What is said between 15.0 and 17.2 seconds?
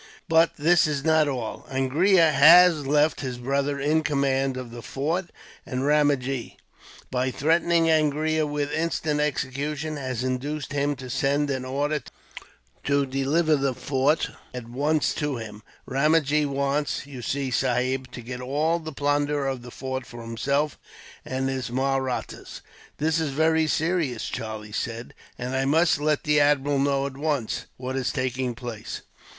to him. Ramajee wants,